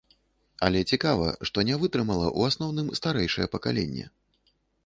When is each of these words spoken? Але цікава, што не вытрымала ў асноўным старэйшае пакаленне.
Але 0.67 0.79
цікава, 0.95 1.27
што 1.51 1.65
не 1.69 1.77
вытрымала 1.85 2.25
ў 2.37 2.55
асноўным 2.55 2.87
старэйшае 3.01 3.47
пакаленне. 3.59 4.05